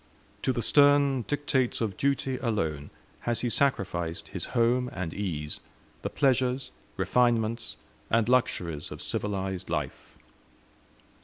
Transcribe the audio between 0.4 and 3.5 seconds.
To the stern dictates of duty, alone, has he